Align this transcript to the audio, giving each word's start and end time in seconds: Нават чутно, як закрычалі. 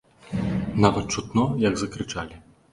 Нават 0.85 1.05
чутно, 1.17 1.43
як 1.69 1.73
закрычалі. 1.85 2.45